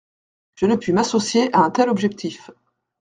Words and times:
Je 0.55 0.65
ne 0.65 0.75
puis 0.77 0.93
m’associer 0.93 1.53
à 1.55 1.59
un 1.59 1.69
tel 1.69 1.87
objectif. 1.87 2.49